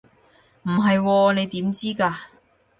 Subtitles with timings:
[0.63, 2.11] 唔係喎，你點知㗎？